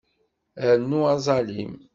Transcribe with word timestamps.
Rnu 0.79 0.99
aẓalim. 1.13 1.73